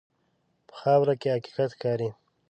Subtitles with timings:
[0.67, 2.09] په خاوره کې حقیقت ښکاري.